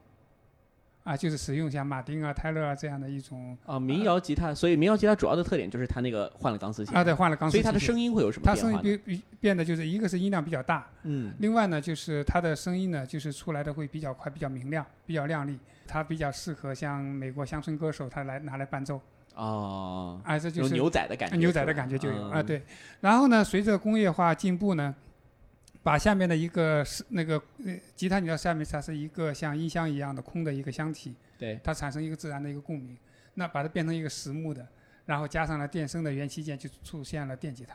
[1.02, 8.60] 啊，就是使用像马丁啊、泰勒啊这样的一种啊民谣吉他，所以民谣吉他主要的特点就是它那个换了钢丝弦啊，对，换了钢丝，所以它的声音会有什么变化？
[8.60, 19.00] 它声音变变变得就是一个是音量比较大，嗯，另外呢就是它的声音呢就是出来的会比较快、比较明亮、比较亮丽，它比较适合像美国乡村歌手他来拿来伴奏
[19.34, 22.62] 哦，啊，这就是牛仔的感觉，牛仔的感觉就有啊，对，
[23.00, 24.94] 然后呢，随着工业化进步呢。
[25.82, 32.96] 把下面的一个是那个呃吉他，你知道下面它是一个像音箱一样的空的一个箱体，对，它产生一个自然的一个共鸣。
[33.34, 34.66] 那把它变成一个实木的，
[35.06, 37.74] 然后加上了电声的元器件，就出现了电吉他。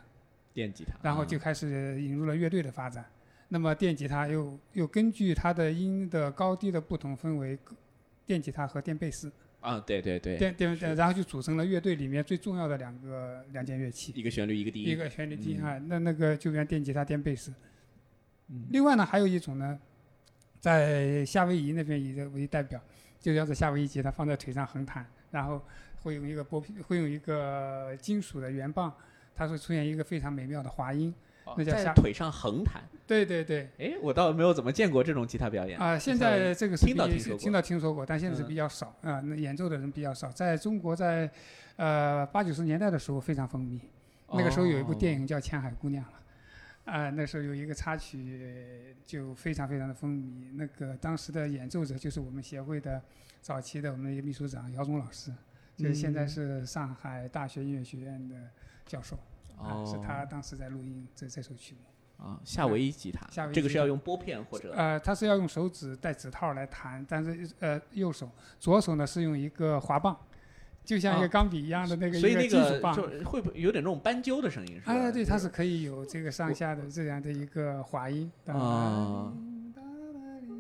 [0.54, 0.94] 电吉他。
[1.02, 3.04] 然后就开始引入了乐队的发展。
[3.48, 7.58] 那么电吉他又又根据它的音的高低的不同，分为
[8.26, 9.32] 电吉他和电贝斯。
[9.62, 10.38] 啊，对对对。
[10.38, 14.14] 电电然后就组成了乐队里面最重要的两个两件乐器。
[14.16, 14.90] 一个旋律，一个低音。
[14.90, 17.54] 一个旋律低音啊，那那个就变电吉他、电贝斯。
[18.50, 19.78] 嗯，另外呢，还有一种呢，
[20.60, 22.80] 在夏威夷那边以这为代表，
[23.20, 25.62] 就叫做夏威夷吉他，放在腿上横弹，然后
[26.04, 28.94] 会用一个拨片，会用一个金属的圆棒，
[29.36, 31.14] 它会出现一个非常美妙的滑音，
[31.58, 32.84] 那叫在腿上横弹。
[33.08, 33.70] 对对对。
[33.78, 35.80] 哎，我倒没有怎么见过这种吉他表演。
[35.80, 40.30] 啊，现在这个是听到听说过，听到听说过，但现在是比较少啊，那演奏的人比较少。
[40.30, 41.30] 在中国，在
[41.78, 43.80] 呃八九十年代的时候非常风靡，
[44.34, 46.14] 那个时候有一部电影叫《前海姑娘》了。
[46.86, 50.52] 啊，那时候有一个插曲就非常非常的风靡。
[50.54, 53.02] 那个当时的演奏者就是我们协会的
[53.42, 55.34] 早期的我们一个秘书长姚忠老师，
[55.76, 58.50] 就是现在是上海大学音乐学院的
[58.86, 59.18] 教授。
[59.58, 59.84] 啊。
[59.84, 61.82] 是他当时在录音这这首曲目。
[62.24, 63.28] 啊，夏威夷吉他。
[63.32, 63.56] 夏威夷。
[63.56, 64.72] 这个是要用拨片或者？
[64.74, 68.30] 呃，他是要用手指带指套来弹，但是呃右手，
[68.60, 70.16] 左手呢是用一个滑棒。
[70.86, 74.76] 就像一个钢笔一样的那个一个金属棒，就会不会有点那种斑鸠的声音？
[74.76, 74.94] 是吧？
[74.94, 78.32] 哎，对，它是可以有这个上下的这样的一个滑音。
[78.46, 79.34] 啊。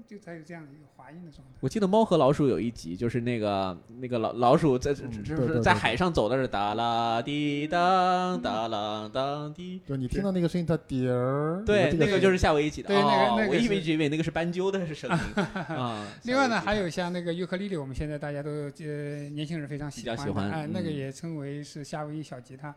[0.07, 1.53] 就才有这样的一个滑音的状态。
[1.59, 9.81] 我记得《猫和老鼠》有一集，就是那个那个老老鼠在就是在海上走的是哒啦滴当哒啦当滴。
[9.85, 11.63] 就，你听到那个声音，它滴儿。
[11.65, 12.89] 对，那个就是夏威夷吉他。
[12.89, 13.49] 对，那个那个。
[13.49, 15.43] 我以为以为那个是斑鸠的声音
[15.75, 16.07] 啊。
[16.23, 20.17] 另外呢，还有像那个尤克里里，我们现在大家都呃年轻人非常喜欢。
[20.17, 20.49] 喜欢。
[20.51, 22.69] 哎，那个也称为是夏威夷小吉他，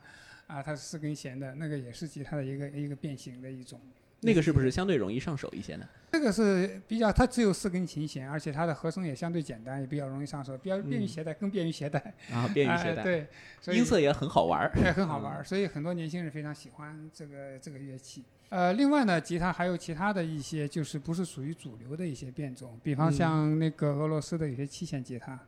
[0.47, 3.79] 啊，它是四根弦的，那个也是吉他的一个一个变形的一种。
[4.21, 5.87] 那个是不是相对容易上手一些呢？
[6.11, 12.01] 这个是比较，它只有四根琴弦，而且它的和声也相对简单，也比较容易上手，比较便于携带，更便于携带。
[12.33, 13.03] 啊，便于携带。
[13.03, 13.29] 对，
[13.67, 14.73] 音色也很好玩儿。
[14.77, 18.25] 也很好玩儿，所以很多年轻人非常喜欢这个这个乐器。
[18.49, 25.39] 呃，另外呢，吉他还有其他的一些，就是不是属于主流的一些变种，比方像那个俄罗斯的有些七弦吉他。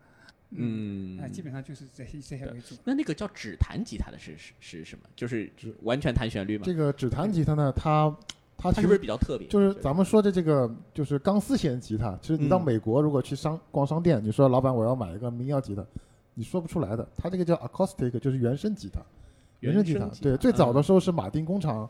[0.51, 1.19] 嗯。
[1.19, 2.77] 啊，基本上就是这些这些为主。
[2.85, 5.05] 那那个叫指弹吉他的是是是什么？
[5.17, 5.51] 就是
[5.83, 6.65] 完全弹旋律吗？
[6.67, 8.15] 这个指弹吉他呢，它。
[8.61, 9.49] 它是不是比较特别？
[9.49, 12.19] 就是咱们说的这个，就是钢丝弦吉他。
[12.21, 15.85] 其实你到美国，如果去商逛商店，你说老板我要买一个民谣吉他，
[16.35, 17.07] 你说不出来的。
[17.17, 19.01] 它这个叫 acoustic，就是原声吉他。
[19.61, 21.89] 原声吉他，对，最早的时候是马丁工厂，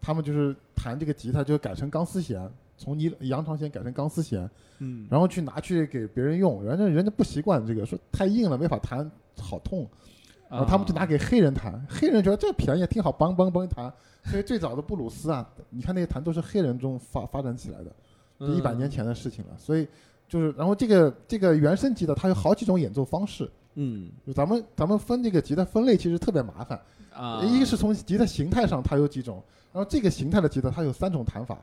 [0.00, 4.50] 他们就是弹这个吉他就改成钢丝弦，从你羊肠弦改成钢丝弦，
[4.80, 9.08] 嗯，然后去拿去给别人用，人家人家不习惯这个，说太硬了没法弹，
[9.40, 9.88] 好痛。
[10.54, 13.92] 然后他们就拿给黑人弹，黑人觉得这便宜，挺好，梆梆梆弹。
[14.22, 19.50] 所以最早的布鲁斯啊，你看那些弹都是黑人中发发展起来的，一百年前的事情了。
[19.58, 19.86] 所以
[20.28, 23.50] 就是，然后这个这个原声吉他它有好几种演奏方式。
[23.74, 26.80] 嗯，咱们咱们分这个吉他分类其实特别麻烦
[27.12, 27.42] 啊。
[27.42, 29.42] 一个是从吉他形态上它有几种，
[29.72, 31.58] 然后这个形态的吉他它有三种弹法。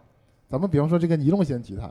[0.49, 1.89] 咱们比方说这个尼龙弦吉他，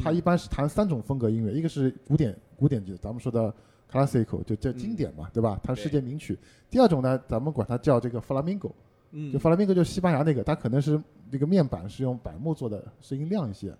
[0.00, 3.52] 它一般是弹三种风格音乐，一个是古典古典吉他，咱们说的。
[3.90, 5.58] Classical 就叫经典嘛，对吧？
[5.62, 6.38] 它世界名曲。
[6.68, 8.70] 第二种呢，咱们管它叫这个 flamingo，
[9.12, 13.72] 嗯，就 flamingo 就是西班牙那个，它可能是那个面板是用柏木做的，声音亮一些。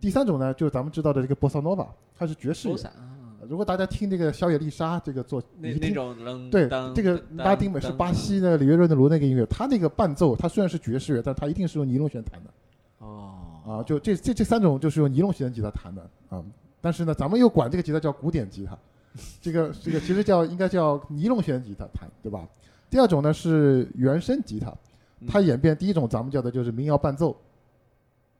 [0.00, 2.76] 第三种呢，就是咱们知道的这个 bossa nova，它是爵士乐。
[3.48, 6.14] 如果大家听这个小野丽莎这个做，那那种
[6.50, 12.50] 对这个拉丁美是巴西的里约热内卢那个音乐，它那个伴奏，它虽然是爵士乐，但它一定是用尼龙弦弹的。
[12.98, 13.34] 哦。
[13.66, 16.42] 啊，就这这这三种就是用尼龙弦吉他弹的啊。
[16.80, 18.78] 但是呢，咱们又管这个吉他叫古典吉他。
[19.40, 22.48] 这个这个其实叫应该叫尼龙弦吉他弹对吧？
[22.88, 24.70] 第二种呢是原声吉他，
[25.26, 27.34] 它演变第一种咱们叫的就是民谣伴奏，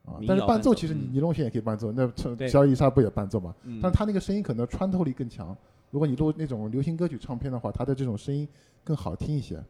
[0.04, 2.10] 啊，但是伴奏其实尼龙弦也可以伴奏，那
[2.46, 3.54] 小伊莎不也伴奏嘛？
[3.80, 5.56] 但是它那个声音可能穿透力更强。
[5.90, 8.46] 如果你录那种流行歌曲唱片的话，它的这种声音
[8.84, 9.62] 更好听一些。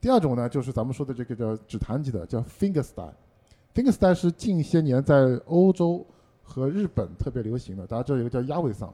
[0.00, 6.04] 第二种呢就是咱们说的这个叫指弹吉他，叫 finger style，finger style 是近些年在欧洲
[6.42, 8.92] 和日本特别流行的，大家知道有个叫鸭尾桑。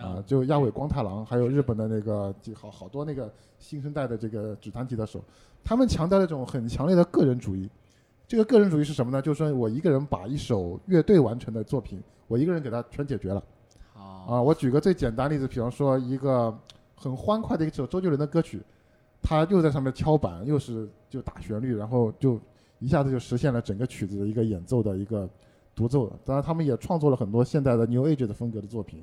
[0.00, 5.20] 啊，就亚尾光太郎，还有日本的那个，好好多那个新生代的这个指弹吉他手，
[5.64, 7.68] 他们强调一种很强烈的个人主义。
[8.26, 9.20] 这个个人主义是什么呢？
[9.20, 13.42] 就是说我一个人把一首乐队完成的作品，我一个人给他全解决了。
[13.94, 16.56] 啊，我举个最简单例子，比方说一个
[16.94, 18.62] 很欢快的一首周杰伦的歌曲，
[19.22, 22.38] 他又在上面敲板，又是就打旋律，然后就
[22.78, 25.28] 一下子就实现了整个曲子的一个演奏的一个
[25.74, 26.12] 独奏。
[26.24, 29.02] 当然，他们也创作了很多现代的 New Age 的风格的作品。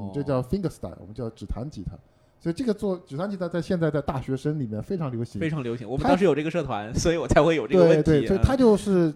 [0.00, 1.92] 嗯，这叫 finger style，我们叫指弹吉他，
[2.40, 5.88] 所以这个做指弹吉他在现在在大学生里面非常流行，非常流行。
[5.88, 8.02] 我们当时有这个社团，所以我才会有这个问题。
[8.02, 9.12] 对对，所以他就是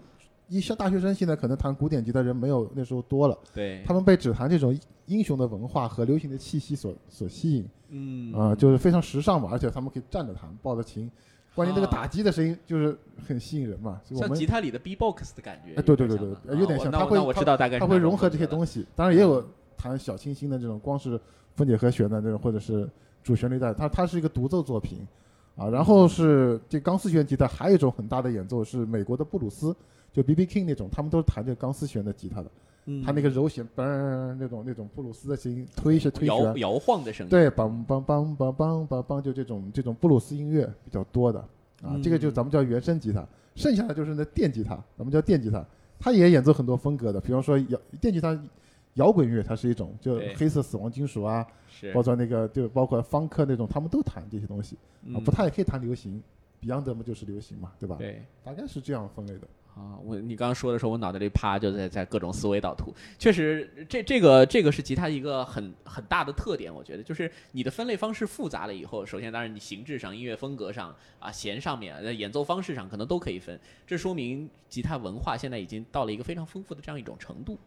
[0.49, 11.11] 一些大学生现在可能弹古典吉他人没有那时候多了，对，他们被指弹这种英雄的文化和流行的气息所所吸引，嗯啊，就是非常时尚嘛，而且他们可以站着弹，抱着琴，
[11.55, 12.95] 关键这个打击的声音就是
[13.27, 15.81] 很吸引人嘛，像吉他里的 B box 的感觉。
[15.81, 17.19] 哎，对对对对，有点像，他会
[17.79, 19.43] 他会融合这些东西，当然也有。
[19.77, 21.21] 弹小清新的这种，光是
[21.55, 22.89] 分解和弦的这种，或者是
[23.23, 25.07] 主旋律带，它它是一个独奏作品，
[25.57, 29.75] 啊，然后是这钢丝弦吉他，还有一种很大的演奏是美国的布鲁斯，
[30.13, 32.51] 就 B B King 那种，他们都是弹这个钢丝弦的吉他的，
[33.03, 33.83] 他那个柔弦嘣
[34.35, 41.39] 那种那种布鲁斯的声音，推是推摇摇晃的声音，对，梆梆梆梆梆梆梆，就这种这种布鲁斯音乐比较多的，
[41.83, 45.65] 啊，这个就咱们叫原声吉他，剩下的就是那电吉他，咱们叫电吉他，
[45.99, 48.39] 它也演奏很多风格的，比方说摇电吉他。
[48.95, 51.47] 摇滚乐它是一种，就黑色死亡金属啊，
[51.93, 54.77] 包括那个就包括方克那种，他们都弹这些东西
[55.15, 56.23] 啊，不，太也可以弹流行
[56.63, 57.97] ，Beyond 嘛就是流行嘛，对吧？
[57.99, 59.49] 对，大概是这样分类的。
[59.75, 62.95] 啊，我你刚刚说的时候，我脑袋里啪就在在各种思维导图。
[63.19, 77.59] 确实，这这个这个是吉他一个很很大的特点，我觉得就是你的分类方式复杂了以后，首先当然你形制上、音乐风格上啊、弦上面、演奏方式上可能都可以分，这说明吉他文化现在已经到了一个非常丰富的这样一种程度。